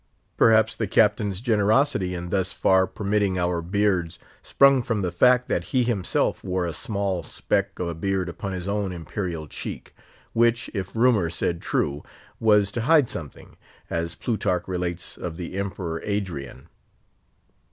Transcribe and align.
Perhaps 0.35 0.77
the 0.77 0.87
Captain's 0.87 1.41
generosity 1.41 2.15
in 2.15 2.29
thus 2.29 2.53
far 2.53 2.87
permitting 2.87 3.37
our 3.37 3.61
beards 3.61 4.17
sprung 4.41 4.81
from 4.81 5.03
the 5.03 5.11
fact 5.11 5.47
that 5.47 5.65
he 5.65 5.83
himself 5.83 6.43
wore 6.43 6.65
a 6.65 6.73
small 6.73 7.21
speck 7.21 7.77
of 7.77 7.87
a 7.87 7.93
beard 7.93 8.27
upon 8.27 8.51
his 8.51 8.67
own 8.67 8.91
imperial 8.91 9.45
cheek; 9.47 9.93
which 10.33 10.71
if 10.73 10.95
rumour 10.95 11.29
said 11.29 11.61
true, 11.61 12.01
was 12.39 12.71
to 12.71 12.81
hide 12.81 13.09
something, 13.09 13.57
as 13.91 14.15
Plutarch 14.15 14.63
relates 14.67 15.17
of 15.17 15.37
the 15.37 15.55
Emperor 15.55 16.01
Adrian. 16.03 16.67